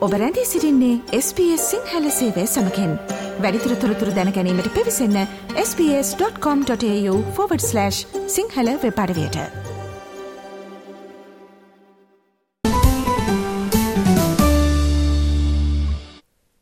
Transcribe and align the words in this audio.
ඔබ 0.00 0.12
රැඳී 0.12 0.46
සිරින්නේ 0.46 1.00
SBS 1.16 1.70
සිංහල 1.70 2.10
සේවය 2.10 2.46
සමකෙන් 2.46 2.98
වැඩිතුර 3.38 3.74
තොරතුර 3.82 4.10
දැනැනීමට 4.16 4.68
පිවිසන්න 4.76 5.26
ps.com.ta/ 5.56 7.90
සිංහල 8.36 8.68
වෙපඩවයට 8.84 9.36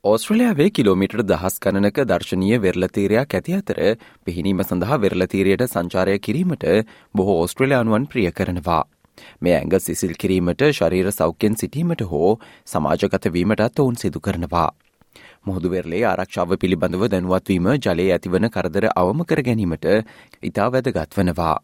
ඕස්ට්‍රලයාාවේ 0.04 0.70
කිලෝමිටර් 0.72 1.22
දහස් 1.22 1.60
කණනක 1.60 1.98
දර්ශනීය 2.10 2.60
වෙරලතීරයක් 2.60 3.34
ඇති 3.34 3.54
අතර 3.54 3.96
පිහිනීම 4.26 4.62
සඳහා 4.66 5.00
වෙරලතීරයට 5.00 5.68
සංචාරය 5.68 6.18
කිරීමට 6.18 6.64
බොහෝ 7.14 7.42
ඕස්ට්‍රලයානුවන් 7.42 8.06
ප්‍රිය 8.06 8.32
කරනවා. 8.32 8.97
මේ 9.40 9.54
ඇඟ 9.54 9.78
සිසිල් 9.80 10.14
කිරීමට 10.14 10.66
ශරීර 10.72 11.10
සෞඛ්‍යෙන් 11.12 11.56
සිටීමට 11.56 12.04
හෝ 12.10 12.30
සමාජගත 12.66 13.32
වීමටත් 13.32 13.80
ඔවුන් 13.80 13.96
සිදු 13.96 14.20
කරනවා. 14.20 14.68
මුහදුවෙරලේ 15.46 16.04
ආරක්ෂාව 16.04 16.54
පිළිබඳව 16.56 17.08
දැනුවත්වීම 17.08 17.72
ජලයේ 17.78 18.12
ඇතිවන 18.12 18.50
කරදර 18.50 18.90
අවම 18.94 19.24
කර 19.24 19.42
ගැනීමට 19.42 19.88
ඉතා 20.42 20.68
වැදගත් 20.72 21.18
වනවා. 21.18 21.56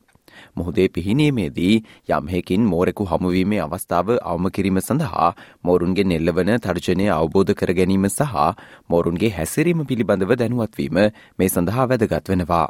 මුහදේ 0.56 0.88
පිහිනීමේදී 0.88 1.74
යම්හෙකින් 2.10 2.62
මෝරෙකු 2.64 3.06
හමුවීමේ 3.06 3.60
අවස්ථාව 3.60 4.14
අවම 4.24 4.48
කිරීම 4.50 4.80
සඳහා 4.80 5.30
මෝරුන්ගේ 5.64 6.06
නෙල්ලවන 6.12 6.54
තර්ජනය 6.59 7.10
අවබෝධ 7.10 7.54
කර 7.54 7.74
ගැනීම 7.74 8.09
සහ 8.09 8.46
මෝරුන්ගේ 8.90 9.34
හැසිරීම 9.38 9.84
පිළිබඳව 9.86 10.34
දැනුවත්වීම 10.36 11.04
මේ 11.38 11.48
සඳහා 11.48 11.90
වැදගත් 11.90 12.32
වෙනවා. 12.32 12.66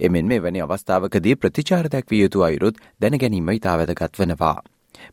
එමෙන් 0.00 0.26
මේ 0.26 0.40
වැනි 0.40 0.62
අවස්ථාවකදී 0.62 1.36
ප්‍රතිචාර 1.36 1.88
දැක්විය 1.88 2.22
යුතු 2.22 2.42
අයුරුත් 2.42 2.80
දැනගැනීම 3.00 3.52
ඉතා 3.52 3.76
වැදගත් 3.78 4.18
වනවා. 4.18 4.56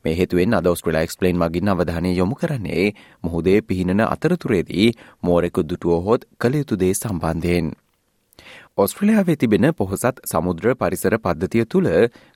මේ 0.04 0.16
හේතුවෙන් 0.16 0.54
අද 0.54 0.68
ඔස්ට්‍රලා 0.68 1.04
එක්ස්පලේන් 1.04 1.38
මගින් 1.38 1.70
අවධානය 1.70 2.14
යොමු 2.14 2.36
කරන්නේ 2.36 2.88
මුහුදේ 3.24 3.60
පිහිනන 3.64 4.02
අතරතුරේදී 4.06 4.88
මෝරෙකු 5.24 5.64
දුටුවහොත් 5.64 6.26
කළ 6.38 6.56
යුතුදේ 6.56 6.94
සම්බන්ධයෙන්. 6.94 7.72
ඔස්ට්‍රලයාාවේ 8.78 9.36
තිබෙන 9.36 9.70
පොහොසත් 9.74 10.20
සමුද්‍ර 10.26 10.74
පරිසර 10.76 11.16
පද්ධතිය 11.20 11.66
තුළ 11.68 11.90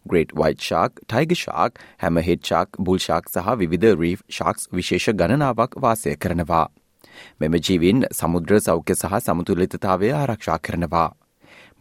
ග්‍රේට් 0.06 0.36
වයිට් 0.36 0.62
ශාක් 0.62 1.02
ටයිග 1.04 1.36
ශාක් 1.38 1.84
හැම 2.00 2.22
හෙඩ් 2.22 2.44
ශාක් 2.44 2.80
බුල්ශාක් 2.82 3.30
සහ 3.30 3.58
විධ 3.64 3.90
රීෆ් 3.96 4.24
ශාක්ස් 4.30 4.72
විශේෂ 4.72 5.14
ගණනාවක් 5.14 5.80
වාසය 5.80 6.16
කරනවා. 6.18 6.68
මෙම 7.40 7.60
ජීවින් 7.60 8.08
සමුද්‍ර 8.12 8.60
සෞඛ්‍ය 8.62 8.96
සහ 8.96 9.20
සමතුලිතතාවය 9.22 10.12
ආරක්ෂා 10.14 10.60
කරනවා. 10.60 11.10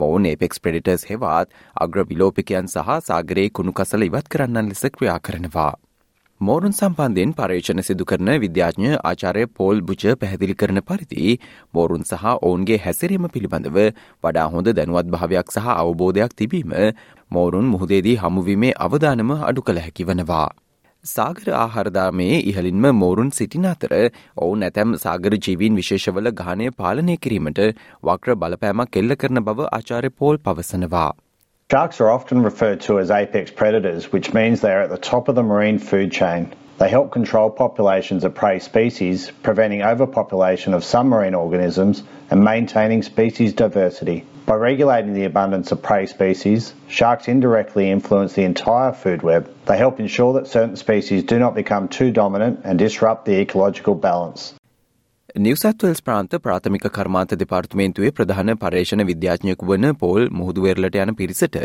මොවුන් 0.01 0.27
ඒපෙක්ස් 0.27 0.61
ප්‍රඩිටර්ස් 0.61 1.09
හෙවත් 1.11 1.57
අග්‍ර 1.77 2.05
විලෝපිකයන් 2.05 2.69
සහ 2.69 2.99
සාගරයේ 3.03 3.51
කුණු 3.51 3.73
කසල 3.75 4.03
ඉවත් 4.03 4.29
කරන්නන් 4.29 4.69
ලෙස 4.69 4.85
ක්‍රියා 4.89 5.19
කරනවා. 5.21 5.73
මෝරුන් 6.41 6.73
සම්බන්ධයෙන් 6.73 7.33
පර්ේෂණ 7.35 7.81
සිදු 7.83 8.05
කරන 8.05 8.31
විද්‍යාඥ 8.45 8.95
ආචාරය 9.01 9.45
පෝල් 9.59 9.83
බුච 9.83 10.07
පැහැදිලි 10.21 10.57
කරන 10.57 10.83
පරිදි 10.83 11.37
මෝරුන් 11.75 12.03
සහ 12.05 12.25
ඔවුන්ගේ 12.31 12.79
හැසිරීම 12.79 13.29
පිළිබඳව 13.29 13.79
වඩා 14.25 14.49
හොඳ 14.55 14.73
දැනුවත් 14.73 15.13
භාවයක් 15.15 15.55
සහ 15.55 15.69
අවබෝධයක් 15.75 16.35
තිබීම 16.35 16.75
මෝරුන් 17.31 17.71
මුහදේදී 17.75 18.17
හමුවීමේ 18.17 18.75
අවධානම 18.87 19.33
අඩු 19.41 19.63
කළ 19.63 19.83
හැකි 19.85 20.05
වනවා. 20.05 20.49
සාගර 21.11 21.55
ආහාරදාමයේ 21.61 22.35
ඉහලින්ම 22.51 22.85
මෝරුන් 22.97 23.31
සිටින 23.39 23.65
අතර 23.71 23.95
ඔවුන් 24.45 24.61
ඇතැම් 24.67 24.93
සාගර 25.05 25.37
ජීවීන් 25.47 25.79
විශේෂවල 25.81 26.31
ගානය 26.41 26.69
පාලනය 26.83 27.17
කිරීමට 27.27 27.61
වක්‍ර 28.09 28.37
බලපෑමක් 28.43 28.93
කෙල්ල 28.97 29.17
කරන 29.23 29.43
බව 29.49 29.67
ආචාර්ය 29.79 30.11
පෝල් 30.23 30.39
පවසනවා. 30.45 31.11
Sharks 31.71 32.01
are 32.01 32.11
often 32.13 32.45
referred 32.45 32.81
to 32.87 33.01
as 33.01 33.11
apex 33.11 33.51
predators, 33.51 34.07
which 34.13 34.33
means 34.39 34.61
they 34.61 34.73
are 34.77 34.85
at 34.85 34.95
the 34.95 35.03
top 35.11 35.29
of 35.29 35.35
the 35.35 35.43
marine 35.43 35.81
food 35.91 36.13
chain. 36.13 36.47
They 36.79 36.89
help 36.89 37.11
control 37.11 37.51
populations 37.51 38.29
of 38.29 38.35
prey 38.35 38.59
species, 38.61 39.31
preventing 39.43 39.83
overpopulation 39.83 40.79
of 40.79 40.85
some 40.85 41.09
marine 41.09 41.35
organisms 41.35 42.05
and 42.31 42.45
maintaining 42.45 43.03
species 43.03 43.59
diversity. 43.65 44.19
By 44.47 44.55
regulating 44.55 45.13
the 45.15 45.25
abundance 45.25 45.71
of 45.71 45.83
prey 45.83 46.07
species, 46.07 46.75
sharks 46.91 47.29
indirectly 47.29 47.91
influence 47.91 48.33
the 48.33 48.43
entire 48.43 48.93
food 48.93 49.23
web. 49.23 49.49
They 49.67 49.77
help 49.77 50.01
ensure 50.01 50.33
that 50.33 50.49
certain 50.49 50.77
species 50.77 51.23
do 51.25 51.39
not 51.39 51.55
become 51.55 51.87
too 51.89 52.11
dominant 52.13 52.61
and 52.65 52.79
disrupt 52.79 53.25
the 53.25 53.37
ecological 53.37 53.95
balance. 53.97 54.55
නිවසත්වල්ස් 55.37 56.03
ප්‍රාන්ත 56.03 56.35
ප්‍රාථමික 56.43 56.87
කර්මාන්ත 56.91 57.31
දෙපාර්තමේන්තුවේ 57.41 58.11
ප්‍රධාන 58.13 58.53
පර්ේෂණ 58.59 59.03
විද්‍යාඥයකු 59.07 59.69
වන 59.69 59.95
Paul 59.97 60.29
මුහදුවේරලට 60.33 60.99
යන 60.99 61.15
පිරිසට 61.17 61.57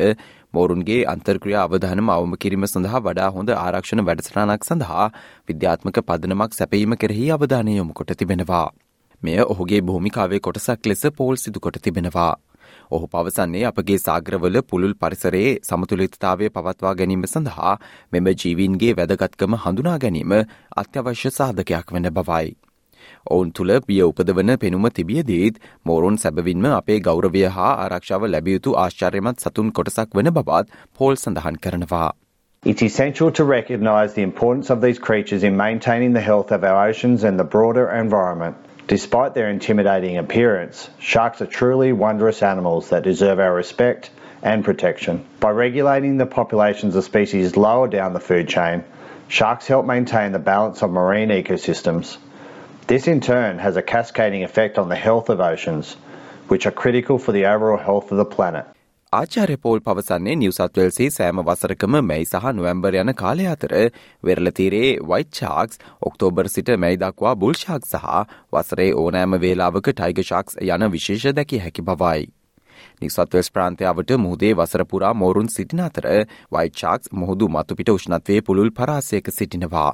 මෝරුන්ගේ 0.54 1.00
අන්තර්ක්‍රිය 1.14 1.58
අවධානම 1.58 2.12
අවම 2.14 2.38
කිරීම 2.40 2.68
සඳහා 2.68 3.02
වඩා 3.04 3.30
හොඳ 3.38 3.52
ආරක්ෂණ 3.58 4.06
වැඩසටනක් 4.08 4.68
සඳහා 4.70 5.12
විද්‍යාත්මක 5.52 6.00
පදනමක් 6.08 6.60
සැපීම 6.60 6.96
කෙරෙහි 7.04 7.32
අවධානය 7.38 7.76
යොමු 7.78 7.94
කොට 7.94 8.16
තිබෙනවා. 8.22 8.68
මෙය 9.22 9.40
ඔහුගේ 9.46 9.82
භූමිකාවේ 9.82 10.40
කොටසක් 10.40 10.86
ලෙස 10.86 11.04
පෝල් 11.18 11.36
සිදු 11.38 11.60
කොට 11.60 11.82
තිබෙනවා. 11.84 12.34
ඔහු 12.92 13.08
පවසන්නේ 13.08 13.66
අපගේ 13.70 14.00
සාග්‍රවල 14.00 14.62
පුළුල් 14.64 14.96
පරිසරයේ 14.98 15.58
සමතුලිතතාවය 15.64 16.50
පවත්වා 16.52 16.96
ගැනීම 16.96 17.26
සඳහා 17.28 17.74
මෙම 18.14 18.32
ජීවීන්ගේ 18.36 18.94
වැදගත්කම 18.94 19.60
හඳුනා 19.66 19.98
ගැනීම 20.00 20.38
අත්‍යවශ්‍ය 20.78 21.32
සාධකයක් 21.32 21.94
වන 21.94 22.10
බවයි. 22.14 22.56
ඔවුන් 23.28 23.52
තුළ 23.52 23.74
පිය 23.88 24.04
උපදවන 24.04 24.54
පෙනුම 24.60 24.88
තිබියදීත් 24.92 25.60
මෝරුන් 25.86 26.18
සැබවින්ම 26.18 26.70
අපේ 26.74 27.00
ගෞරවය 27.02 27.44
හා 27.58 27.74
ආරක්ෂාව 27.80 28.30
ලැබියයුතු 28.30 28.78
ආශ්චර්යමත් 28.84 29.44
සතුන් 29.46 29.74
කොටසක් 29.80 30.16
වන 30.20 30.32
බවත් 30.38 30.80
පෝල් 31.00 31.16
සඳහන් 31.18 31.60
කරනවා. 31.66 32.10
It's 32.64 32.84
essential 32.84 33.32
to 33.32 33.44
recognise 33.46 34.14
the 34.14 34.24
importance 34.24 34.70
of 34.70 34.82
these 34.82 35.00
creatures 35.00 35.44
in 35.44 35.58
maintaining 35.58 36.14
the 36.14 36.22
health 36.22 36.52
of 36.52 36.64
our 36.64 36.80
oceans 36.86 37.24
and 37.24 37.40
the 37.40 37.50
broader 37.56 37.86
environment. 38.00 38.56
Despite 38.88 39.34
their 39.34 39.50
intimidating 39.50 40.18
appearance, 40.18 40.90
sharks 40.98 41.42
are 41.42 41.46
truly 41.46 41.92
wondrous 41.92 42.42
animals 42.42 42.90
that 42.90 43.03
deserve 43.03 43.38
our 43.38 43.53
respect 43.53 44.09
and 44.42 44.64
protection. 44.64 45.25
By 45.42 45.50
regulating 45.50 46.16
the 46.16 46.25
populations 46.25 46.96
of 46.96 47.03
species 47.03 47.58
lower 47.58 47.90
down 47.90 48.14
the 48.14 48.22
food 48.22 48.48
chain, 48.48 48.86
sharks 49.28 49.68
help 49.68 49.86
maintain 49.86 50.31
the 50.31 50.40
balance 50.40 50.81
of 50.84 50.92
marine 50.92 51.28
ecosystems. 51.28 52.16
This 52.88 53.09
in 53.09 53.20
turn 53.20 53.59
has 53.59 53.75
a 53.75 53.81
cascading 53.81 54.44
effect 54.44 54.78
on 54.78 54.88
the 54.88 54.96
health 54.96 55.28
of 55.28 55.42
oceans, 55.42 55.98
which 56.48 56.66
are 56.66 56.72
critical 56.72 57.19
for 57.19 57.34
the 57.34 57.48
overall 57.48 57.78
health 57.78 58.14
of 58.14 58.18
the 58.18 58.24
planet. 58.24 58.68
ආචාර්ය 59.13 59.56
Paul 59.57 59.79
පවසන්නේ 59.79 60.35
නිවසත්වල්සේ 60.35 61.06
සෑම 61.09 61.40
වසරකම 61.41 61.94
මැයි 62.01 62.25
සහ 62.25 62.47
නොවැම්බර් 62.51 62.97
යන 62.97 63.12
කාලය 63.13 63.45
අතර 63.47 63.73
වෙරලතීරේ 64.23 64.90
white 65.03 65.31
ශාක්ස් 65.34 65.79
October 66.01 66.50
සිට 66.50 66.72
මැයි 66.78 67.00
දක්වා 67.00 67.35
බුල්ශාක් 67.35 67.88
සහ 67.88 68.09
වසරේ 68.51 68.90
ඕනෑම 68.95 69.38
වේලාවක 69.40 69.88
ටයිග 69.91 70.19
ශාක්ස් 70.23 70.59
යන 70.59 70.88
විශේෂ 70.91 71.38
දැකිය 71.40 71.59
හැකි 71.59 71.81
බවයි. 71.84 72.28
නිසත්වස් 73.01 73.51
ප්‍රාන්තයාවට 73.51 74.13
මුහදේ 74.19 74.53
වසරපුරා 74.56 75.13
මෝරුන් 75.16 75.50
සිටින 75.50 75.85
අතර 75.88 76.12
වයිට් 76.51 76.78
ශාක්ස් 76.78 77.12
මුහුදු 77.13 77.50
මතුපිට 77.50 77.89
උෂ්ණත්වය 77.89 78.41
පුළුල් 78.44 78.72
පරාසයක 78.74 79.31
සිටිනවා. 79.31 79.91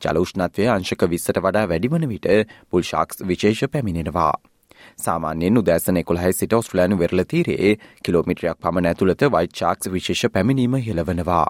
ජල 0.00 0.18
උෂ්ණත්වය 0.20 0.70
අංශක 0.70 1.06
විස්සට 1.10 1.42
වඩා 1.42 1.68
වැඩිවන 1.68 2.08
විට 2.08 2.34
පුල්ශාක්ස් 2.70 3.24
විශේෂ 3.24 3.66
පැමිණෙනවා. 3.68 4.34
සාමාන්‍යයෙන් 5.06 5.58
උදෑසන 5.58 6.00
එකොළහයි 6.02 6.32
සිට 6.32 6.56
ඔස්ට්‍රලයානු 6.60 6.98
වෙරලතීරයේ 7.02 7.74
කිලෝමිට්‍රයක් 8.02 8.58
පමණ 8.60 8.92
ඇතුළත 8.92 9.26
වයිට් 9.36 9.60
ශාක්ස් 9.60 9.92
විශේෂ 9.96 10.32
පැමිණීම 10.32 10.80
හෙළවනවා. 10.86 11.46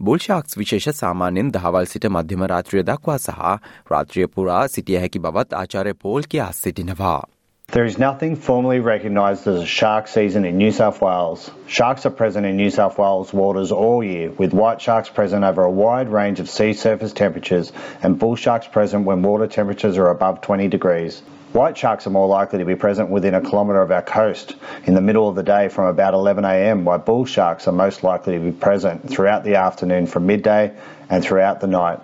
බුල්ශාක්ස් 0.00 0.58
විශේෂ 0.58 0.98
සාමාන්‍යෙන් 1.00 1.52
දහවල් 1.54 1.86
සිට 1.90 2.08
මධ්‍යම 2.10 2.42
රාත්‍රිය 2.52 2.82
දක්වා 2.88 3.18
සහ 3.18 3.52
රාත්‍රිය 3.92 4.26
පුරා 4.34 4.64
සිටිය 4.68 4.98
හැකි 5.04 5.22
බවත් 5.26 5.60
ආචාරය 5.60 5.94
පෝල් 5.94 6.26
කියා 6.28 6.52
සිටිනවා. 6.52 7.22
There 7.68 7.86
is 7.86 7.98
nothing 7.98 8.36
formally 8.36 8.80
recognised 8.80 9.46
as 9.48 9.62
a 9.62 9.66
shark 9.66 10.06
season 10.06 10.44
in 10.44 10.58
New 10.58 10.70
South 10.70 11.00
Wales. 11.00 11.50
Sharks 11.66 12.06
are 12.06 12.10
present 12.10 12.46
in 12.46 12.56
New 12.56 12.70
South 12.70 12.98
Wales 12.98 13.32
waters 13.32 13.72
all 13.72 14.04
year, 14.04 14.30
with 14.38 14.52
white 14.52 14.80
sharks 14.80 15.08
present 15.08 15.44
over 15.44 15.62
a 15.62 15.70
wide 15.70 16.08
range 16.08 16.40
of 16.40 16.50
sea 16.50 16.72
surface 16.72 17.12
temperatures 17.12 17.72
and 18.02 18.18
bull 18.18 18.36
sharks 18.36 18.68
present 18.68 19.06
when 19.06 19.22
water 19.22 19.46
temperatures 19.46 19.96
are 19.96 20.10
above 20.10 20.40
20 20.40 20.68
degrees. 20.68 21.22
White 21.54 21.76
sharks 21.78 22.04
are 22.08 22.10
more 22.10 22.26
likely 22.26 22.58
to 22.58 22.64
be 22.64 22.74
present 22.74 23.10
within 23.10 23.34
a 23.36 23.40
kilometre 23.40 23.80
of 23.80 23.92
our 23.92 24.02
coast 24.02 24.56
in 24.86 24.94
the 24.94 25.02
middle 25.08 25.26
of 25.28 25.36
the 25.36 25.44
day 25.50 25.68
from 25.68 25.84
about 25.86 26.12
11am, 26.12 26.82
while 26.82 27.02
bull 27.08 27.24
sharks 27.24 27.68
are 27.68 27.76
most 27.80 28.02
likely 28.02 28.32
to 28.38 28.42
be 28.46 28.50
present 28.64 29.04
throughout 29.08 29.44
the 29.44 29.54
afternoon 29.54 30.08
from 30.08 30.26
midday 30.26 30.72
and 31.10 31.22
throughout 31.22 31.60
the 31.60 31.68
night. 31.74 32.00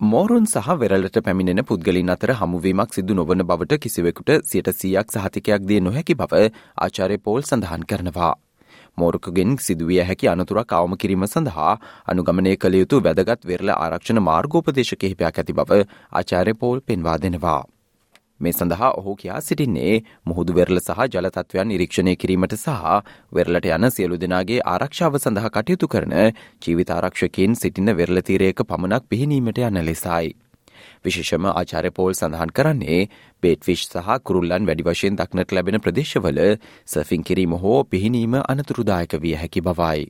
මෝරුන් 0.00 0.46
සහ 0.52 0.76
වෙරලට 0.82 1.18
පැමිණෙන 1.28 1.62
පුද්ගලින් 1.70 2.12
අතර 2.14 2.32
හමුවීමක් 2.42 2.94
සිදු 2.98 3.16
නොවන 3.20 3.42
බවට 3.48 3.80
කිසිවෙකුට 3.86 4.30
සියට 4.52 4.70
සීයක් 4.82 5.10
සහතිකයක් 5.16 5.66
දිය 5.72 5.80
නොහැකි 5.88 6.18
බව 6.22 6.44
ආචාරය 6.86 7.18
පෝල් 7.26 7.42
සඳහන් 7.42 7.88
කරනවා. 7.94 8.30
මෝරුකගෙන් 8.98 9.58
සිදුවිය 9.66 10.00
හැකි 10.12 10.30
අනතුරක් 10.36 10.76
අවම 10.78 10.96
කිරීම 11.02 11.26
සඳහා 11.32 11.74
අනුගමනය 12.14 12.54
කළ 12.62 12.78
යුතු 12.82 13.02
වැදගත් 13.08 13.50
වෙරල 13.52 13.74
ආරක්ෂණ 13.76 14.24
මාර්ගෝපදේශ 14.30 14.96
කිහිපයක් 15.02 15.44
ඇති 15.44 15.60
බව 15.60 15.82
ආචාරය 16.22 16.58
පෝල් 16.64 16.86
පෙන්වා 16.88 17.18
දෙනවා. 17.26 17.60
මේ 18.40 18.52
සඳහා 18.52 18.90
ඔහු 18.96 19.14
කියා 19.16 19.40
සිටින්නේ 19.42 19.94
මුහුදු 20.26 20.54
වෙරල 20.54 20.80
සහ 20.80 21.08
ජලතත්වයන් 21.14 21.68
නිරීක්ෂණය 21.70 22.14
කිරීමට 22.20 22.54
සහ 22.56 22.76
වෙරලට 23.32 23.66
යන 23.70 23.88
සියලු 23.96 24.20
දෙනාගේ 24.22 24.60
ආරක්ෂාව 24.66 25.18
සඳහා 25.20 25.50
කටයුතු 25.56 25.88
කරන 25.88 26.14
ජීවිතාරක්ෂකින් 26.62 27.58
සිටින 27.62 27.96
වෙරලතීරයක 27.98 28.62
පමණක් 28.70 29.10
පිහිනීමට 29.10 29.60
යන 29.62 29.82
ලෙසයි. 29.88 30.32
විශේෂම 31.04 31.50
ආචාර්ය 31.52 31.90
පෝල් 31.98 32.14
සඳහන් 32.14 32.54
කරන්නේ 32.56 33.00
බේට්ෆිෂ් 33.42 33.84
සහ 33.88 34.16
කුරුල්ලන් 34.24 34.70
වැඩි 34.70 34.88
වශයෙන් 34.88 35.20
දක්නට 35.20 35.54
ලැබෙන 35.58 35.80
ප්‍රදේශවල 35.86 36.40
සර්ෆින් 36.88 37.28
කිරීම 37.30 37.60
හෝ 37.64 37.76
පිහිනීම 37.94 38.40
අනතුරුදායක 38.44 39.20
විය 39.26 39.36
හැකි 39.42 39.66
බවයි. 39.68 40.08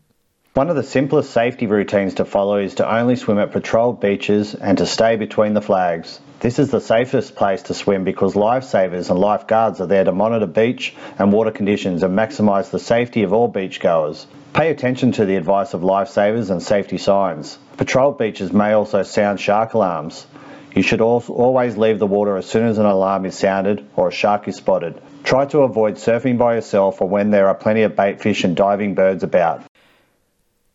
One 0.56 0.69
of 0.69 0.76
the 0.76 0.88
simplest 0.88 1.31
safety 1.33 1.67
routines 1.69 2.15
to 2.15 2.25
follow 2.26 2.59
is 2.61 2.75
to 2.76 2.91
only 2.93 3.17
swim 3.17 3.38
at 3.38 3.53
patrolled 3.53 4.00
beaches 4.00 4.56
and 4.56 4.79
to 4.79 4.87
stay 4.88 5.15
between 5.19 5.55
the 5.55 5.62
flags. 5.62 6.19
This 6.41 6.59
is 6.59 6.71
the 6.71 6.81
safest 6.81 7.37
place 7.37 7.65
to 7.65 7.75
swim 7.75 8.05
because 8.05 8.35
lifesavers 8.35 9.11
and 9.11 9.19
lifeguards 9.19 9.79
are 9.83 9.87
there 9.87 10.05
to 10.05 10.13
monitor 10.13 10.47
beach 10.47 10.95
and 11.19 11.35
water 11.35 11.51
conditions 11.51 12.03
and 12.03 12.19
maximise 12.19 12.71
the 12.71 12.79
safety 12.79 13.25
of 13.25 13.35
all 13.35 13.47
beachgoers. 13.53 14.25
Pay 14.55 14.71
attention 14.71 15.13
to 15.13 15.27
the 15.27 15.37
advice 15.37 15.75
of 15.75 15.83
lifesavers 15.83 16.49
and 16.49 16.63
safety 16.63 16.97
signs. 16.97 17.59
Patrolled 17.77 18.17
beaches 18.17 18.55
may 18.55 18.73
also 18.73 19.03
sound 19.03 19.39
shark 19.39 19.75
alarms. 19.75 20.27
You 20.75 20.81
should 20.81 21.03
always 21.03 21.77
leave 21.77 21.99
the 21.99 22.07
water 22.07 22.39
as 22.39 22.47
soon 22.47 22.69
as 22.69 22.79
an 22.79 22.87
alarm 22.87 23.27
is 23.27 23.37
sounded 23.37 23.87
or 23.95 24.09
a 24.09 24.13
shark 24.13 24.49
is 24.49 24.57
spotted. 24.57 24.99
Try 25.23 25.45
to 25.45 25.61
avoid 25.61 25.97
surfing 25.97 26.39
by 26.39 26.55
yourself 26.55 27.03
or 27.03 27.09
when 27.09 27.31
there 27.31 27.49
are 27.49 27.55
plenty 27.55 27.83
of 27.83 27.97
bait 27.97 28.23
fish 28.23 28.45
and 28.45 28.57
diving 28.57 28.95
birds 28.95 29.23
about. 29.23 29.70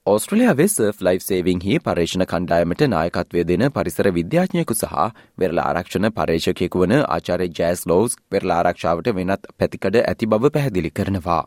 ඔස්ට්‍රලයාාවේ 0.05 0.65
surf 0.67 0.99
life 1.05 1.23
සේවිංහි 1.23 1.77
පර්ේෂණ 1.85 2.23
කණ්ඩායමට 2.25 2.81
නායකත්වය 2.85 3.43
දෙන 3.51 3.63
පරිසර 3.77 4.09
විද්‍යාඥයකු 4.17 4.75
සහ 4.75 4.99
වෙරල 5.37 5.61
ආරක්ෂණ 5.61 6.07
පර්ේෂකයෙකු 6.17 6.81
වන 6.81 6.93
ආචාරය 6.97 7.47
jazz 7.59 7.81
laws 7.91 8.17
වෙරල 8.35 8.53
ආරක්ෂාවට 8.57 9.09
වෙනත් 9.19 9.49
පැතිකඩ 9.55 9.97
ඇති 10.01 10.29
බව 10.33 10.51
පැහැදිලි 10.57 10.91
කරනවා. 10.91 11.39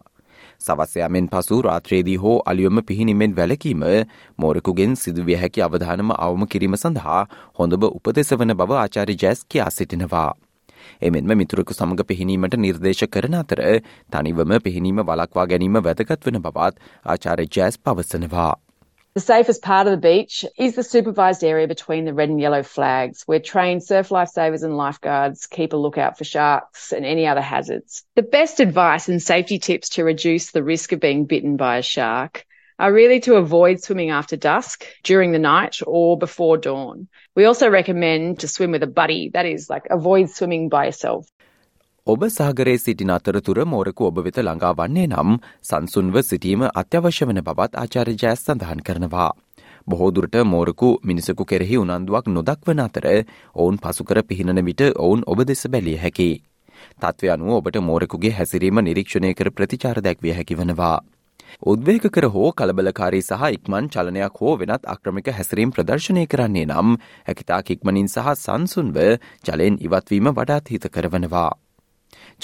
සවස්යමෙන් 0.60 1.28
පසු 1.28 1.60
රාත්‍රේදී 1.62 2.18
හෝ 2.24 2.34
අලියොම 2.46 2.82
පිහිනිමෙන් 2.82 3.38
වැලකීම 3.38 3.86
මෝරකුගෙන් 4.38 4.98
සිදුවිය 5.04 5.38
හැකි 5.44 5.66
අවධානම 5.68 6.12
අවම 6.18 6.48
කිරීම 6.48 6.76
සඳහා 6.76 7.22
හොඳබ 7.60 7.88
උපදෙස 7.92 8.36
වන 8.36 8.56
බව 8.56 8.80
ආචාරි 8.80 9.18
ජෑස් 9.22 9.46
කියා 9.46 9.70
සිටිනවා. 9.70 10.28
එමෙන්ම 11.02 11.34
මිතුරකු 11.40 11.76
සමඟ 11.78 12.06
පිහිනීමට 12.12 12.56
නිර්දේශ 12.64 13.04
කරන 13.16 13.36
අතර 13.40 13.64
තනිවම 14.12 14.56
පිහිනීම 14.68 15.04
වලක්වා 15.10 15.50
ගැනීම 15.52 15.82
වැදගත් 15.88 16.30
වන 16.30 16.40
බවත් 16.46 16.88
ආචාර්ය 17.04 17.46
ජෑස් 17.58 17.78
පවසනවා. 17.78 18.54
The 19.16 19.20
safest 19.20 19.62
part 19.62 19.86
of 19.88 19.90
the 19.90 19.96
beach 19.96 20.44
is 20.56 20.76
the 20.76 20.84
supervised 20.84 21.42
area 21.42 21.66
between 21.66 22.04
the 22.04 22.14
red 22.14 22.28
and 22.28 22.40
yellow 22.40 22.62
flags, 22.62 23.24
where 23.26 23.40
trained 23.40 23.82
surf 23.82 24.10
lifesavers 24.10 24.62
and 24.62 24.76
lifeguards 24.76 25.46
keep 25.46 25.72
a 25.72 25.76
lookout 25.76 26.18
for 26.18 26.24
sharks 26.24 26.92
and 26.92 27.04
any 27.04 27.26
other 27.26 27.40
hazards. 27.40 28.04
The 28.14 28.22
best 28.22 28.60
advice 28.60 29.08
and 29.08 29.20
safety 29.20 29.58
tips 29.58 29.88
to 29.90 30.04
reduce 30.04 30.52
the 30.52 30.62
risk 30.62 30.92
of 30.92 31.00
being 31.00 31.24
bitten 31.24 31.56
by 31.56 31.78
a 31.78 31.82
shark 31.82 32.44
are 32.78 32.92
really 32.92 33.20
to 33.20 33.36
avoid 33.36 33.80
swimming 33.80 34.10
after 34.10 34.36
dusk, 34.38 34.84
during 35.04 35.32
the 35.32 35.38
night, 35.38 35.80
or 35.86 36.18
before 36.18 36.56
dawn. 36.58 37.08
We 37.36 37.44
also 37.44 37.68
recommend 37.70 38.38
to 38.40 38.48
swim 38.48 38.70
with 38.72 38.82
a 38.82 38.92
buddy, 39.00 39.30
that 39.30 39.46
is, 39.46 39.68
like 39.70 39.86
avoid 39.90 40.30
swimming 40.30 40.68
by 40.68 40.84
yourself. 40.84 41.26
ඔබ 42.06 42.22
සාගරයේ 42.28 42.76
සිටින 42.76 43.10
අතරතුර 43.10 43.58
මෝරකු 43.72 44.06
ඔබ 44.06 44.20
වෙත 44.26 44.38
ළඟා 44.40 44.70
වන්නේ 44.76 45.08
නම් 45.08 45.34
සංසුන්ව 45.70 46.14
සිටීම 46.28 46.62
අත්‍යවශ්‍ය 46.82 47.26
වන 47.30 47.40
බවත් 47.48 47.82
ආචාර්ය 47.82 48.14
ජෑස් 48.22 48.44
සඳහන් 48.46 48.80
කරනවා. 48.86 49.30
බොහෝදුරට 49.88 50.38
මෝරකු 50.52 50.88
මිනිසකු 51.04 51.44
කෙරෙහි 51.44 51.82
උනන්දුවක් 51.82 52.32
නොදක්වන 52.36 52.80
අතර 52.86 53.08
ඔවුන් 53.54 53.82
පසුකර 53.84 54.22
පිහිනන 54.22 54.64
විට 54.70 54.86
ඔවුන් 54.94 55.26
ඔබ 55.26 55.44
දෙස 55.50 55.66
බැලිය 55.68 55.98
හැකි. 56.04 56.30
තත්ත්ව 57.02 57.30
අනුව 57.34 57.54
ඔබට 57.58 57.78
මෝරකුගේ 57.82 58.34
හැසිරීම 58.38 58.80
නිරීක්ෂණය 58.80 59.34
කර 59.34 59.50
ප්‍රතිචාර 59.50 60.00
දැක්විය 60.00 60.36
හැකි 60.38 60.60
වනවා. 60.60 60.96
උද්වේගකර 61.74 62.28
හෝ 62.34 62.50
කලබලකාරී 62.58 63.22
සහ 63.28 63.46
ඉක්මන් 63.58 63.88
චලනයක් 63.94 64.42
හෝ 64.42 64.56
වෙනත් 64.62 64.90
අක්‍රමික 64.94 65.32
හැසිරීම් 65.38 65.72
ප්‍රදර්ශනය 65.76 66.26
කරන්නේ 66.34 66.66
නම් 66.66 66.98
හැකිතා 67.30 67.62
ඉක්මනින් 67.76 68.12
සහ 68.14 68.34
සංසුන්ව 68.34 69.00
ජලයෙන් 69.48 69.80
ඉවත්වීම 69.88 70.30
වඩාත් 70.38 70.70
හිත 70.74 70.86
කරවනවා. 70.94 71.50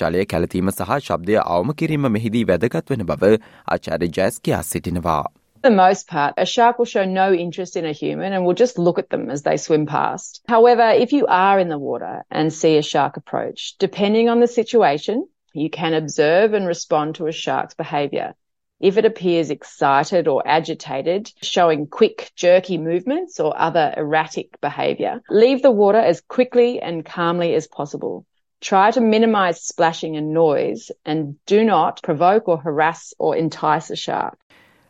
ජලය 0.01 0.25
කැලතීම 0.33 0.71
සහ 0.71 0.99
ශබ්දය 1.07 1.39
අවම 1.43 1.73
කිරීම 1.81 2.09
මෙහිදී 2.17 2.45
වැදගත් 2.51 2.93
වන 2.93 3.07
බව 3.11 3.33
ආචාර්ය 3.77 4.09
ජෑස් 4.19 4.39
කියා 4.41 4.63
සිටිනවා. 4.73 5.25
For 5.65 5.71
the 5.71 5.77
most 5.77 6.09
part, 6.09 6.35
a 6.37 6.45
shark 6.45 6.79
will 6.79 6.91
show 6.95 7.05
no 7.11 7.33
interest 7.33 7.77
in 7.77 7.87
a 7.87 7.93
human 7.93 8.35
and 8.35 8.45
will 8.45 8.59
just 8.63 8.79
look 8.79 8.99
at 8.99 9.09
them 9.09 9.31
as 9.31 9.45
they 9.45 9.57
swim 9.57 9.87
past. 9.87 10.43
However, 10.47 10.89
if 11.05 11.13
you 11.13 11.27
are 11.27 11.59
in 11.59 11.69
the 11.69 11.79
water 11.79 12.17
and 12.31 12.53
see 12.53 12.77
a 12.77 12.83
shark 12.83 13.17
approach, 13.17 13.77
depending 13.79 14.29
on 14.29 14.41
the 14.41 14.51
situation, 14.57 15.27
you 15.55 15.71
can 15.71 15.95
observe 15.95 16.53
and 16.53 16.67
respond 16.67 17.15
to 17.15 17.29
a 17.29 17.33
shark's 17.33 17.75
behaviour. 17.75 18.35
If 18.82 18.98
it 18.98 19.06
appears 19.06 19.50
excited 19.50 20.28
or 20.30 20.42
agitated, 20.48 21.32
showing 21.42 21.88
quick, 21.88 22.32
jerky 22.36 22.78
movements 22.78 23.40
or 23.40 23.54
other 23.58 23.94
erratic 23.98 24.60
behaviour, 24.62 25.22
leave 25.30 25.62
the 25.62 25.72
water 25.72 26.00
as 26.00 26.22
quickly 26.22 26.80
and 26.82 27.06
calmly 27.06 27.54
as 27.56 27.68
possible. 27.68 28.26
Try 28.62 28.92
to 28.92 29.02
minimize 29.02 29.62
splashing 29.62 30.16
and 30.16 30.34
noise 30.34 30.92
and 31.06 31.36
do 31.46 31.66
not 31.66 32.02
provoke 32.04 32.48
or 32.48 32.58
harass 32.58 33.14
or 33.20 33.36
entice 33.36 33.90
a 33.90 33.98
shark. 33.98 34.38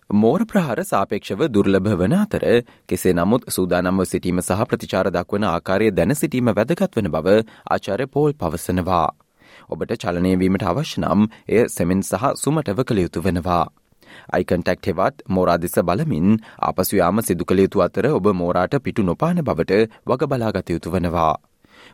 මෝර 0.10 0.46
ප්‍රහාර 0.52 0.84
සාපේක්ෂව 0.84 1.42
දුර්ලභ 1.48 1.90
වන 1.98 2.14
අතර 2.20 2.46
කෙසේ 2.88 3.14
නමුත් 3.14 3.44
සූදානම්ව 3.56 4.06
සිටීම 4.12 4.42
සහ 4.42 4.64
ප්‍රතිචාර 4.70 5.10
දක්වන 5.18 5.46
ආකාරය 5.50 5.90
දැන 5.92 6.16
සිටීම 6.16 6.50
වැදගත් 6.60 6.98
වන 6.98 7.12
බව 7.16 7.36
ආචාර්ය 7.76 8.08
පෝල් 8.08 8.34
පවසනවා. 8.34 9.10
ඔබට 9.69 9.97
චලනයවීමට 10.03 10.65
අවශ්‍ය 10.65 11.01
නම් 11.01 11.21
එය 11.49 11.65
සෙමෙන් 11.69 12.03
සහ 12.03 12.29
සුමටව 12.37 12.79
කළ 12.83 13.01
යුතු 13.01 13.23
වෙනවා. 13.23 13.65
අයිකන්ටෙක්් 14.31 14.87
හෙවත් 14.87 15.25
මෝරා 15.29 15.59
දෙස 15.59 15.77
බලමින් 15.83 16.39
අපසුයාම 16.61 17.23
සිදු 17.23 17.45
කළ 17.45 17.65
යුතු 17.65 17.83
අතර 17.83 18.07
ඔබ 18.11 18.27
මෝරාට 18.35 18.79
පිටු 18.81 19.03
නොපාන 19.03 19.43
බවට 19.43 19.83
වග 20.07 20.23
බලාගත 20.27 20.71
යුතු 20.71 20.89
වනවා. 20.91 21.35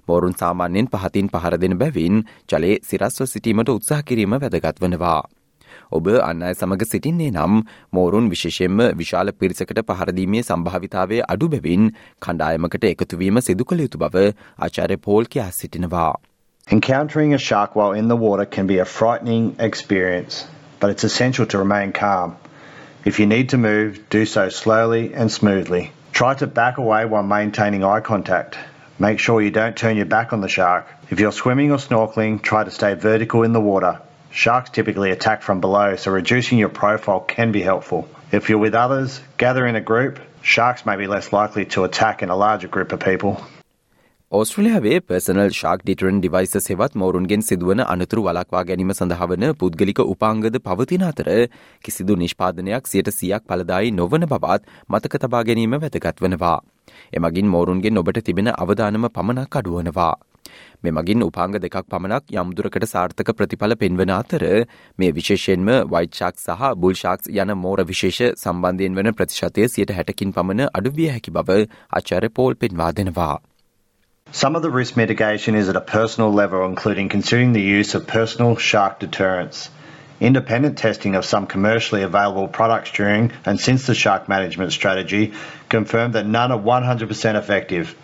මෝරුන් 0.09 0.35
සාමාන්‍යයෙන් 0.35 0.89
පහතින් 0.89 1.29
පහර 1.29 1.55
දෙන 1.57 1.77
බැවින් 1.79 2.25
ජලයේ 2.49 2.81
සිරස්ව 2.83 3.27
සිටීමට 3.27 3.71
උත්සාහ 3.71 4.03
කිරීම 4.03 4.35
වැදගත් 4.37 4.81
වනවා. 4.81 5.21
ඔබ 5.91 6.07
අන්න 6.21 6.43
අය 6.43 6.55
සමඟ 6.55 6.85
සිටින්නේ 6.85 7.31
නම් 7.33 7.55
මෝරුන් 7.93 8.31
විශේෂෙන්ම 8.33 8.83
විශාල 8.95 9.33
පිරිසකට 9.35 9.83
පහරදීමේ 9.89 10.43
සම්භාවිතාවය 10.43 11.23
අඩු 11.27 11.49
බැවින් 11.49 11.93
කණ්ඩායමකට 12.23 12.85
එකතුවීම 12.87 13.43
සිදු 13.43 13.65
කළ 13.65 13.87
යුතු 13.87 13.99
බව 13.99 14.27
ආචාර්ය 14.59 14.97
පෝල් 14.99 15.25
කියා 15.27 15.51
සිටිනවා. 15.53 16.13
Encountering 16.73 17.35
a 17.35 17.39
shark 17.39 17.75
while 17.75 17.91
in 17.91 18.07
the 18.07 18.15
water 18.15 18.45
can 18.45 18.69
be 18.69 18.79
a 18.79 18.85
frightening 18.85 19.57
experience, 19.59 20.47
but 20.79 20.91
it's 20.91 21.03
essential 21.03 21.45
to 21.47 21.59
remain 21.59 21.93
calm. 21.93 22.37
If 23.05 23.19
you 23.19 23.27
need 23.27 23.49
to 23.49 23.59
move, 23.59 24.09
do 24.09 24.25
so 24.25 24.51
slowly 24.51 25.13
and 25.13 25.33
smoothly. 25.33 25.91
Try 26.13 26.35
to 26.35 26.47
back 26.47 26.79
away 26.79 27.07
while 27.07 27.25
maintaining 27.25 27.83
eye 27.83 27.99
contact. 27.99 28.57
Make 29.01 29.19
sure 29.19 29.43
you 29.43 29.51
don't 29.51 29.77
turn 29.77 29.97
your 29.97 30.07
back 30.07 30.33
on 30.33 30.43
the 30.43 30.49
shark. 30.49 30.87
If 31.11 31.19
you're 31.19 31.33
swimming 31.33 31.73
or 31.73 31.79
snorkeling, 31.79 32.41
try 32.41 32.63
to 32.63 32.71
stay 32.71 32.95
vertical 32.95 33.43
in 33.43 33.53
the 33.53 33.61
water. 33.61 34.01
Sharks 34.31 34.71
typically 34.71 35.11
attack 35.11 35.43
from 35.43 35.61
below, 35.61 35.97
so 35.97 36.13
reducing 36.13 36.59
your 36.59 36.69
profile 36.69 37.19
can 37.19 37.51
be 37.51 37.63
helpful. 37.63 38.09
If 38.31 38.49
you're 38.49 38.59
with 38.59 38.77
others, 38.77 39.21
gather 39.39 39.67
in 39.67 39.75
a 39.75 39.81
group. 39.81 40.21
Sharks 40.43 40.87
may 40.87 40.95
be 40.95 41.09
less 41.09 41.33
likely 41.33 41.65
to 41.67 41.83
attack 41.83 42.23
in 42.23 42.29
a 42.29 42.37
larger 42.37 42.69
group 42.69 42.93
of 42.93 43.01
people. 43.01 43.45
ඔස්ට්‍රලයාාවේ 44.33 44.99
personal 45.03 45.49
shark 45.51 45.81
deterrent 45.81 46.19
device 46.19 46.53
සෙවත් 46.65 46.93
මෝරුන්ගෙන් 46.95 47.43
සිදුවන 47.43 47.81
අනතුරු 47.85 48.23
වලක්වා 48.27 48.61
ගැනීම 48.69 48.93
සඳහවන 48.95 49.47
පුද්ගලික 49.63 50.03
උපාංගද 50.05 50.59
පවතින 50.61 51.05
අතර 51.07 51.31
කිසිදු 51.85 52.17
නිෂ්පාදනයක් 52.17 52.91
සියට 52.91 53.11
සියක් 53.13 53.49
පලදායි 53.49 53.91
නොවන 53.93 54.27
බවත් 54.27 54.79
මතක 54.89 55.21
තබා 55.25 55.43
ගැනීම 55.43 55.75
වැදගත් 55.77 56.23
වනවා. 56.23 56.55
එමගින් 57.13 57.51
මෝරුන්ගෙන් 57.57 57.99
ඔබට 57.99 58.23
තිබෙන 58.23 58.53
අවධානම 58.55 59.09
පමණක් 59.11 59.61
අඩුවනවා. 59.63 60.15
මෙමගින් 60.85 61.23
උපාංග 61.23 61.59
දෙකක් 61.59 61.83
පමණක් 61.89 62.31
යම්දුරකට 62.37 62.87
සාර්ථක 62.87 63.35
ප්‍රතිඵල 63.35 63.79
පෙන්වන 63.83 64.17
අතර 64.21 64.49
මේ 64.99 65.13
විශේෂයෙන්ම 65.13 65.75
වයිට්ෂාක් 65.91 66.39
සහ 66.39 66.73
බුල්ෂාක්ස් 66.79 67.35
යන 67.35 67.57
මෝර 67.59 67.83
විශේෂ 67.85 68.39
සම්බන්ධයෙන් 68.39 68.97
වන 68.97 69.13
ප්‍රතිශතය 69.13 69.69
සියට 69.69 69.99
හැටකින් 69.99 70.33
පමණ 70.33 70.73
අඩුවිය 70.73 71.15
හැකි 71.17 71.31
බව 71.33 71.63
ආචාර 71.93 72.33
පෝල් 72.33 72.55
පෙන්වා 72.57 72.93
දෙනවා. 72.95 73.37
Some 74.32 74.56
of 74.56 74.62
the 74.62 74.70
risk 74.70 74.98
mitigation 74.98 75.56
is 75.56 75.70
at 75.70 75.76
a 75.76 75.82
personal 75.82 76.32
level, 76.34 76.66
including 76.66 77.10
considering 77.10 77.54
the 77.54 77.62
use 77.62 77.96
of 77.96 78.08
personal 78.08 78.58
shark 78.58 79.00
deterrents. 79.00 79.70
Independent 80.20 80.78
testing 80.78 81.16
of 81.16 81.26
some 81.26 81.46
commercially 81.48 82.02
available 82.02 82.48
products 82.48 82.92
during 82.92 83.32
and 83.46 83.60
since 83.60 83.86
the 83.86 83.96
shark 83.96 84.28
management 84.30 84.74
strategy 84.74 85.34
confirmed 85.70 86.14
that 86.16 86.26
none 86.26 86.52
are 86.52 86.60
100% 86.60 87.36
effective. 87.36 87.96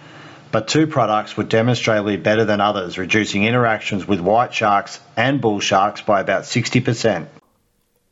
But 0.52 0.68
two 0.68 0.88
products 0.88 1.38
were 1.38 1.44
demonstrably 1.44 2.18
better 2.18 2.46
than 2.46 2.60
others, 2.62 2.98
reducing 2.98 3.46
interactions 3.46 4.08
with 4.08 4.20
white 4.20 4.54
sharks 4.54 5.00
and 5.18 5.40
bull 5.42 5.62
sharks 5.62 6.02
by 6.02 6.20
about 6.20 6.44
60%. 6.44 7.30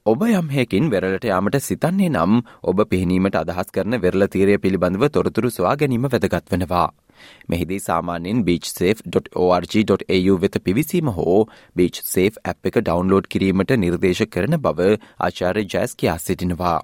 ඔබ 0.05 0.21
යම් 0.25 0.47
හයකින් 0.51 0.85
වෙරලට 0.91 1.25
යාමට 1.29 1.55
සිතන්නේ 1.65 2.07
නම් 2.09 2.39
ඔබ 2.71 2.79
පිහිනීමට 2.91 3.35
අදහස් 3.41 3.67
කරන 3.75 3.97
වෙරල 4.05 4.25
තීරය 4.35 4.55
පිළිබඳව 4.63 5.03
තොරතුරු 5.17 5.51
සවා 5.57 5.73
ගැනීම 5.81 6.07
වැදගත් 6.13 6.53
වනවා. 6.53 6.87
මෙහිදී 7.48 7.80
සාමාන්‍යෙන් 7.88 8.44
beachsafe.org.au 8.48 10.38
වෙත 10.46 10.58
පිවිසීම 10.64 11.12
හෝ 11.18 11.36
බීච් 11.76 12.00
සේෆ් 12.12 12.40
ඇප් 12.44 12.72
එක 12.72 12.80
ඩවන්ලෝඩ් 12.80 13.30
කිරීමට 13.34 13.76
නිර්දේශ 13.84 14.24
කරන 14.36 14.58
බව 14.66 14.90
ආචාර්ය 15.28 15.64
ජෑස් 15.74 15.96
කියා 16.02 16.18
සිටිනවා. 16.18 16.80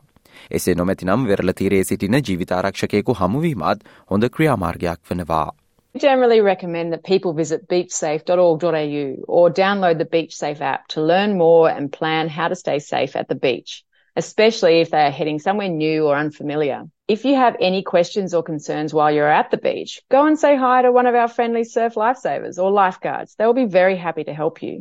එසේ 0.51 0.75
නොමැතිනම් 0.75 1.25
වෙරලතීරයේ 1.31 1.85
සිටින 1.85 2.21
ජීවිතාරක්ෂකයකු 2.29 3.17
හමුවීමත් 3.21 3.89
හොඳ 4.11 4.29
ක්‍රියාමාර්ගයක් 4.37 5.01
වනවා. 5.11 5.49
We 5.95 6.01
generally 6.01 6.41
recommend 6.41 6.93
that 6.93 7.03
people 7.03 7.33
visit 7.33 7.67
beachsafe.org.au 7.69 9.25
or 9.27 9.51
download 9.51 9.99
the 9.99 10.05
BeachSafe 10.05 10.61
app 10.61 10.87
to 10.89 11.03
learn 11.03 11.37
more 11.37 11.69
and 11.69 11.93
plan 11.93 12.29
how 12.29 12.47
to 12.49 12.55
stay 12.55 12.79
safe 12.79 13.17
at 13.17 13.29
the 13.29 13.35
beach, 13.35 13.85
especially 14.17 14.81
if 14.81 14.91
they 14.91 15.03
are 15.07 15.11
heading 15.11 15.41
somewhere 15.41 15.69
new 15.69 16.07
or 16.07 16.17
unfamiliar. 16.17 16.83
If 17.13 17.25
you 17.25 17.35
have 17.35 17.57
any 17.61 17.83
questions 17.83 18.35
or 18.35 18.41
concerns 18.45 18.93
while 18.95 19.11
you're 19.11 19.33
at 19.37 19.49
the 19.51 19.59
beach, 19.59 19.93
go 20.11 20.27
and 20.27 20.39
say 20.39 20.51
hi 20.57 20.83
to 20.83 20.91
one 20.93 21.09
of 21.11 21.17
our 21.17 21.29
friendly 21.29 21.63
surf 21.65 21.95
lifesavers 21.97 22.57
or 22.57 22.71
lifeguards. 22.73 23.35
They 23.37 23.47
will 23.47 23.57
be 23.57 23.65
very 23.67 23.97
happy 23.97 24.25
to 24.25 24.35
help 24.35 24.61
you. 24.63 24.75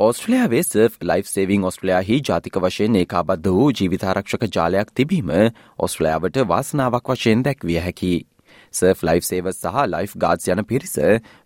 ඔස්ට්‍රලයාාවේ 0.00 0.62
surf 0.62 0.96
life 1.02 1.28
saving 1.30 1.64
ඔස්ට්‍රලයාහි 1.70 2.16
ජාතික 2.28 2.58
වශයෙන් 2.64 2.96
ඒකාබද්ධ 3.00 3.50
වූ 3.56 3.66
ජීවිතාරක්ෂක 3.80 4.46
ජාලයක් 4.56 4.90
තිබීම 5.00 5.30
ඔස්ට්‍රලයාාවට 5.86 6.40
වාසනාවක් 6.52 7.12
වශයෙන් 7.12 7.44
දැක්විය 7.48 7.76
හැකි. 7.84 8.10
Surf 8.72 9.04
life 9.08 9.28
සේව 9.28 9.50
සහ 9.52 9.84
ලයිෆ් 9.92 10.16
ගාඩ්ස් 10.24 10.50
යන 10.54 10.64
පිරිස 10.72 10.96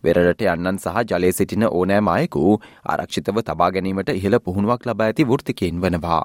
වෙරට 0.09 0.47
අන්නන් 0.55 0.79
සහ 0.79 1.05
ජලය 1.13 1.35
සිටින 1.41 1.67
ඕනෑම 1.71 2.09
අයෙකු 2.15 2.47
ආරක්ෂිතව 2.95 3.43
තබා 3.51 3.71
ගැනීමට 3.77 4.15
ඉහළ 4.15 4.39
පුහුණුවක් 4.49 4.89
ලබා 4.91 5.11
ඇති 5.11 5.29
වෘතිකයෙන් 5.33 5.85
වනවා. 5.85 6.23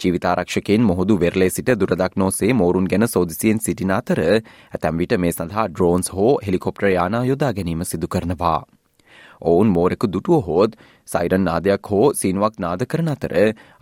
ජීවිතාරක්ෂකෙන් 0.00 0.86
මොහුදු 0.90 1.18
වෙරලේ 1.20 1.50
සිට 1.50 1.74
දුරදක් 1.80 2.16
නෝසේ 2.16 2.52
මෝරුන් 2.60 2.88
ගැන 2.92 3.08
සෝදිසියෙන් 3.08 3.60
සිටින 3.60 3.96
අතර 3.98 4.20
ඇතැම්විට 4.20 5.18
මේ 5.18 5.32
සඳහා 5.32 5.66
ඩ්‍රෝන්ස් 5.68 6.12
හෝ 6.12 6.32
හෙලිකොප්ටර් 6.46 6.88
යානා 6.94 7.24
යොදා 7.24 7.52
ගැනීම 7.52 7.84
සිදු 7.84 8.08
කරනවා. 8.08 8.60
ඔවුන් 9.40 9.72
මෝරෙකු 9.76 10.06
දුටුව 10.12 10.46
හෝත් 10.46 10.76
සයිරන් 11.08 11.44
නාදයක් 11.48 11.90
හෝ 11.90 12.06
සීනුවක් 12.20 12.60
නාද 12.64 12.86
කරන 12.92 13.10
අතර 13.14 13.34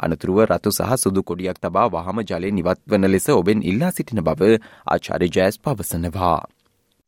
අනතුරුව 0.06 0.40
රතු 0.46 0.72
සහ 0.72 0.96
සුදු 1.02 1.22
කොඩියක් 1.22 1.60
තබා 1.62 1.86
වහම 1.94 2.24
ජලය 2.30 2.50
නිවත් 2.52 2.80
වන 2.90 3.10
ලෙස 3.12 3.28
ඔබෙන් 3.36 3.62
ඉල්ලා 3.72 3.90
සිටින 3.90 4.24
බව 4.24 4.58
ආචාර්ය 4.86 5.28
ජෑස් 5.36 5.58
පවසනවා. 5.58 6.40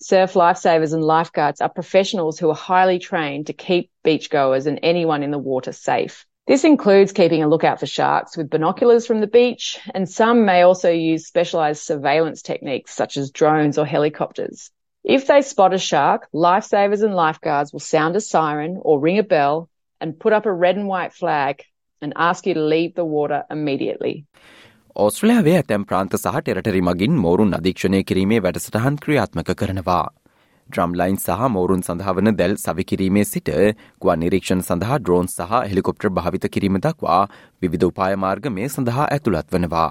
Surf 0.01 0.35
lifesavers 0.37 0.93
and 0.93 1.05
lifeguards 1.05 1.61
are 1.61 1.73
professionals 1.73 2.39
who 2.39 2.51
are 2.51 2.63
highly 2.71 2.99
trained 2.99 3.47
to 3.47 3.55
keep 3.55 3.91
beachgoers 4.05 4.67
and 4.67 4.79
anyone 4.83 5.23
in 5.23 5.31
the 5.31 5.39
water 5.51 5.73
safe. 5.73 6.27
This 6.48 6.64
includes 6.64 7.12
keeping 7.12 7.44
a 7.44 7.48
lookout 7.48 7.80
for 7.80 7.86
sharks 7.86 8.36
with 8.36 8.50
binoculars 8.50 9.06
from 9.06 9.20
the 9.22 9.28
beach, 9.28 9.80
and 9.94 10.10
some 10.10 10.46
may 10.46 10.64
also 10.64 10.90
use 10.90 11.28
specialised 11.28 11.84
surveillance 11.84 12.42
techniques 12.42 12.94
such 12.94 13.18
as 13.18 13.30
drones 13.30 13.78
or 13.78 13.86
helicopters. 13.86 14.72
If 15.04 15.28
they 15.28 15.42
spot 15.42 15.74
a 15.74 15.78
shark, 15.78 16.28
lifesavers 16.34 17.04
and 17.04 17.16
lifeguards 17.16 17.72
will 17.72 17.80
sound 17.80 18.16
a 18.16 18.22
siren 18.22 18.80
or 18.82 19.00
ring 19.00 19.20
a 19.20 19.24
bell 19.24 19.70
and 20.02 20.20
put 20.20 20.34
up 20.34 20.46
a 20.46 20.54
red 20.54 20.76
and 20.76 20.88
white 20.88 21.14
flag 21.14 21.64
and 22.02 22.14
ask 22.16 22.48
you 22.48 22.56
to 22.56 22.62
leave 22.62 22.96
the 22.96 23.06
water 23.06 23.44
immediately. 23.50 24.26
ඔස්ට්‍රලයාාවේ 24.96 25.54
ඇතැම් 25.60 25.84
ප්‍රාන්ත 25.90 26.16
සහ 26.18 26.40
territory 26.46 26.82
මගින් 26.88 27.14
මෝරුන් 27.26 27.54
අධීක්ෂණය 27.58 28.00
කිරීමේ 28.10 28.40
වැඩසටහන් 28.46 28.98
ක්‍රියාත්මක 29.06 29.52
කරනවා. 29.62 30.06
ඩ්‍රම්ලයින් 30.69 31.17
සහ 31.17 31.49
මෝරුන් 31.51 31.83
සඳහාවන 31.83 32.31
දැල් 32.35 32.55
සවිකිරීමේ 32.57 33.25
සිට 33.25 33.51
ගුවන් 34.01 34.21
නිරීක්ෂණ 34.21 34.63
සඳහා 34.63 34.99
ඩ්‍රෝන් 35.01 35.29
සහ 35.29 35.53
හෙලිකොප්ටර් 35.65 36.11
භාවිත 36.11 36.47
කිරීම 36.51 36.79
දක්වා 36.81 37.21
විවිධ 37.63 37.87
උපායමාර්ග 37.87 38.49
මේ 38.51 38.69
සඳහා 38.69 39.09
ඇතුළත් 39.09 39.53
වනවා. 39.53 39.91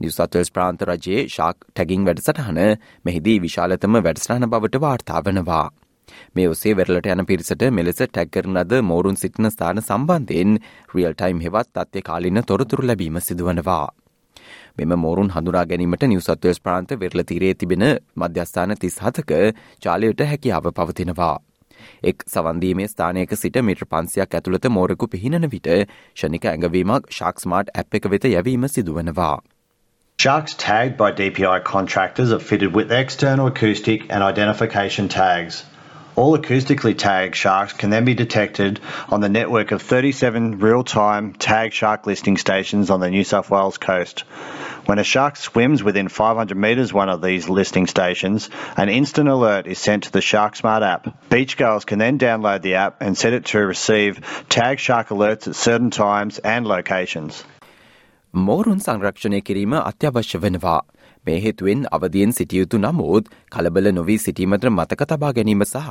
නිවසත්වල්ස් 0.00 0.50
ප්‍රාන්ත 0.50 0.84
රජයේ 0.84 1.22
ශාක් 1.28 1.56
ටැගිං 1.64 2.04
වැඩසටහන 2.04 2.60
මෙහිදී 3.04 3.38
විශාලතම 3.40 3.98
වැඩසටහන 4.00 4.48
බවට 4.48 4.82
වාර්තා 4.82 5.22
වනවා. 5.22 5.64
මේ 6.34 6.48
ඔසේ 6.48 6.76
වෙරලට 6.76 7.08
යන 7.08 7.26
පිරිසට 7.26 7.66
මෙලෙස 7.72 8.04
ටැක්කරන 8.04 8.62
අද 8.62 8.76
මෝරුන් 8.84 9.16
සිටින 9.16 9.50
ස්ථාන 9.50 9.82
සම්බන්ධයෙන් 9.82 10.60
රියල් 10.94 11.14
ටයිම් 11.14 11.40
හෙවත් 11.40 11.72
තත්ත්ය 11.72 12.04
කාලින 12.04 12.44
තොරතුරු 12.44 12.86
ලැබීම 12.86 13.20
සිදුවනවා. 13.22 13.86
මෙම 14.78 14.92
මෝරුන් 14.98 15.30
හඳුරා 15.30 15.64
ගැනීමට 15.66 16.04
නිවසත්වස් 16.06 16.60
ප්‍රාන්ත 16.60 16.98
වෙරල 17.00 17.24
තිරේ 17.24 17.54
තිබෙන 17.54 17.86
මධ්‍යස්ථාන 18.16 18.76
තිස් 18.80 19.00
හතක 19.00 19.40
චාලයට 19.82 20.22
හැකියාව 20.24 20.68
පවතිනවා. 20.72 21.34
එක් 22.02 22.24
සවන්දීමේ 22.26 22.88
ස්ථානයක 22.88 23.34
සිට 23.36 23.58
මිට 23.62 23.82
පන්සියක් 23.88 24.36
ඇතුළත 24.38 24.68
මෝරකු 24.70 25.08
පිහිනන 25.08 25.48
විට 25.54 25.72
ෂනික 25.72 26.46
ඇඟවීමක් 26.46 27.10
ශාක්ස්මාර්ට් 27.12 27.74
ඇප් 27.74 27.98
එක 28.00 28.08
වෙත 28.10 28.28
යැවීම 28.30 28.68
සිදුවනවා. 28.68 29.34
Sharks 30.18 30.54
tagged 30.56 30.96
by 30.96 31.10
DPI 31.12 31.58
contractors 31.64 32.32
are 32.32 32.38
fitted 32.40 32.74
with 32.74 32.92
external 32.92 33.48
acoustic 33.48 34.02
and 34.08 34.22
identification 34.22 35.08
tags. 35.10 35.64
All 36.14 36.36
acoustically 36.36 36.96
tagged 36.98 37.34
sharks 37.34 37.72
can 37.72 37.88
then 37.88 38.04
be 38.04 38.14
detected 38.14 38.80
on 39.08 39.22
the 39.22 39.30
network 39.30 39.72
of 39.72 39.80
37 39.80 40.58
real 40.58 40.84
time 40.84 41.32
tag 41.32 41.72
shark 41.72 42.06
listing 42.06 42.36
stations 42.36 42.90
on 42.90 43.00
the 43.00 43.08
New 43.08 43.24
South 43.24 43.50
Wales 43.50 43.78
coast. 43.78 44.20
When 44.84 44.98
a 44.98 45.04
shark 45.04 45.36
swims 45.36 45.82
within 45.82 46.08
500 46.08 46.54
metres 46.56 46.92
one 46.92 47.08
of 47.08 47.22
these 47.22 47.48
listing 47.48 47.86
stations, 47.86 48.50
an 48.76 48.88
instant 48.88 49.28
alert 49.28 49.66
is 49.66 49.78
sent 49.78 50.02
to 50.02 50.12
the 50.12 50.20
SharkSmart 50.20 50.82
app. 50.82 51.30
Beach 51.30 51.56
girls 51.56 51.86
can 51.86 51.98
then 51.98 52.18
download 52.18 52.60
the 52.62 52.74
app 52.74 53.00
and 53.00 53.16
set 53.16 53.32
it 53.32 53.46
to 53.46 53.58
receive 53.60 54.20
tag 54.48 54.78
shark 54.78 55.08
alerts 55.08 55.48
at 55.48 55.56
certain 55.56 55.90
times 55.90 56.38
and 56.38 56.66
locations. 56.66 57.44
ಮೋರುನ್ 58.34 58.80
ಸಂರಕ್ಷಣೆ 58.80 59.40
ಕಿರಿಮ 59.40 59.74
ಅತ್ಯವಶ್ಯವೆನ್ನುವ 59.76 60.68
මේ 61.24 61.38
හේතුවෙන් 61.38 61.86
අවදියෙන් 61.90 62.32
සිටියයුතු 62.32 62.78
නමුත් 62.78 63.32
කලබල 63.50 63.88
නොවී 63.92 64.18
සිටීමට 64.18 64.64
මතක 64.68 65.06
තබා 65.06 65.32
ගැනීම 65.32 65.64
සහ 65.64 65.90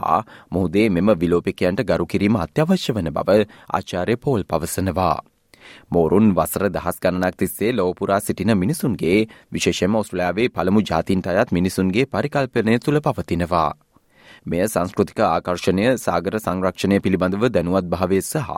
මුහදේ 0.52 0.88
මෙම 0.92 1.12
විලෝපිකයන්ට 1.18 1.84
ගරු 1.86 2.06
කිරීම 2.06 2.36
අත්‍යවශ්‍ය 2.38 2.94
වන 2.94 3.12
බව 3.12 3.38
ආචාරය 3.72 4.16
පෝල් 4.18 4.44
පවසනවා. 4.46 5.18
මෝරුන් 5.90 6.34
වසර 6.34 6.68
දහස් 6.70 7.00
ගණනක් 7.00 7.38
තිස්සේ 7.38 7.72
ලෝපුරා 7.74 8.20
සිටින 8.20 8.52
මිනිසුන්ගේ 8.58 9.18
විශේෂම 9.52 9.96
ඔස්ට්‍රලයාාවේ 9.96 10.50
පළමු 10.50 10.84
ජාතින්ට 10.84 11.28
අයත් 11.30 11.52
මිනිසුන්ගේ 11.52 12.06
පරිකල්පනය 12.08 12.78
තුළ 12.80 13.02
පවතිනවා. 13.02 13.72
මෙය 14.46 14.64
සංස්කෘතික 14.68 15.20
ආකර්ශණය 15.24 15.86
සාගර 15.98 16.38
සංරක්ෂණය 16.38 16.98
පිළිබඳව 17.00 17.44
දැනුවත් 17.50 17.86
භාවය 17.88 18.22
සහ 18.22 18.50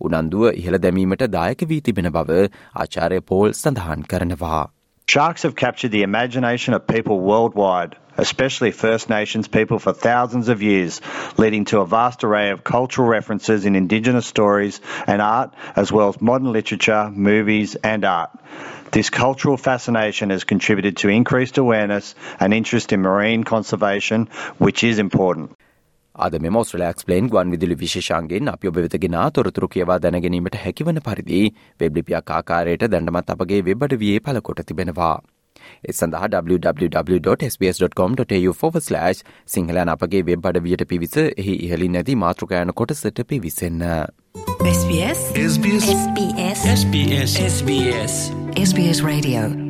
උනන්දුව 0.00 0.50
ඉහළ 0.54 0.78
දැමීමට 0.78 1.24
දායක 1.28 1.64
වී 1.64 1.80
තිබෙන 1.82 2.12
බව 2.12 2.44
ආචාරය 2.76 3.20
පෝල් 3.22 3.48
සඳහන් 3.54 4.06
කරනවා. 4.06 4.66
Sharks 5.10 5.42
have 5.42 5.56
captured 5.56 5.90
the 5.90 6.04
imagination 6.04 6.72
of 6.72 6.86
people 6.86 7.18
worldwide, 7.18 7.96
especially 8.16 8.70
First 8.70 9.10
Nations 9.10 9.48
people 9.48 9.80
for 9.80 9.92
thousands 9.92 10.48
of 10.48 10.62
years, 10.62 11.00
leading 11.36 11.64
to 11.64 11.80
a 11.80 11.84
vast 11.84 12.22
array 12.22 12.50
of 12.50 12.62
cultural 12.62 13.08
references 13.08 13.66
in 13.66 13.74
Indigenous 13.74 14.24
stories 14.24 14.80
and 15.08 15.20
art, 15.20 15.52
as 15.74 15.90
well 15.90 16.10
as 16.10 16.20
modern 16.20 16.52
literature, 16.52 17.10
movies, 17.12 17.74
and 17.74 18.04
art. 18.04 18.30
This 18.92 19.10
cultural 19.10 19.56
fascination 19.56 20.30
has 20.30 20.44
contributed 20.44 20.98
to 20.98 21.08
increased 21.08 21.58
awareness 21.58 22.14
and 22.38 22.54
interest 22.54 22.92
in 22.92 23.02
marine 23.02 23.42
conservation, 23.42 24.28
which 24.58 24.84
is 24.84 25.00
important. 25.00 25.56
අද 26.14 26.42
මෙම 26.42 26.56
ඔස්ට්‍රලයාක්ස් 26.56 27.04
plane 27.04 27.28
ගුවන් 27.28 27.50
විදුලි 27.50 27.74
විශේෂන්ගෙන් 27.74 28.48
අප 28.48 28.64
ඔබ 28.64 28.76
වෙතගෙන 28.76 29.16
තොරතුරු 29.34 29.68
කියවා 29.68 29.98
දැනගැනීමට 29.98 30.56
හැකිවන 30.64 31.00
පරිදි 31.00 31.54
වෙබ්ලිපියක් 31.80 32.30
ආකාරයට 32.30 32.86
දැඩමත් 32.86 33.30
අපගේ 33.30 33.62
වෙබ්බඩ 33.62 33.98
වියේ 33.98 34.20
පලකොට 34.20 34.66
තිබෙනවා. 34.66 35.20
ඒ 35.88 35.92
සඳහා 35.92 36.42
www.sbs.com.tu/ 36.48 38.54
සිංහලයන් 39.46 39.88
අපගේ 39.88 40.22
වෙබ් 40.22 40.46
අඩවියට 40.46 40.84
පිවිස 40.84 41.16
එහි 41.22 41.54
ඉහලින් 41.66 41.92
නැති 41.92 42.16
මාතෘකයන 42.16 42.72
කොටසට 42.74 43.24
පිවිසන්න. 43.24 43.82
SBS 44.66 45.32
SBS 45.46 45.88
SBS 45.94 46.66
SBS 46.74 47.38
SBS 47.46 48.30
SBS 48.60 49.04
Radio 49.04 49.69